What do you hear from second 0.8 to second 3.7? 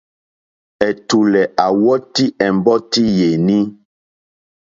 Ɛ̀tùlɛ̀ à wɔ́tì ɛ̀mbɔ́tí yèní.